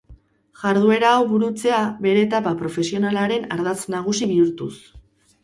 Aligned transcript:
Jarduera 0.61 1.11
hau 1.17 1.19
burutzea 1.33 1.81
bere 2.07 2.23
etapa 2.29 2.55
profesionalaren 2.63 3.47
ardatz 3.59 3.79
nagusi 3.99 4.31
bihurtuz. 4.35 4.73